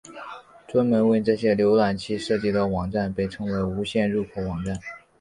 [0.67, 4.79] 专门为这些浏览器设计的网站被称为无线入口网站。